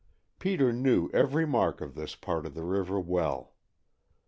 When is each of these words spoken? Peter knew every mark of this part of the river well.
Peter 0.39 0.73
knew 0.73 1.11
every 1.13 1.45
mark 1.45 1.79
of 1.79 1.93
this 1.93 2.15
part 2.15 2.47
of 2.47 2.55
the 2.55 2.63
river 2.63 2.99
well. 2.99 3.53